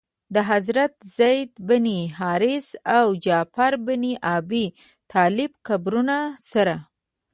د 0.33 0.35
حضرت 0.51 0.93
زید 1.17 1.51
بن 1.67 1.85
حارثه 2.17 2.75
او 2.97 3.05
جعفر 3.25 3.73
بن 3.85 4.03
ابي 4.35 4.65
طالب 5.11 5.51
قبرونو 5.67 6.19
سره. 6.51 6.75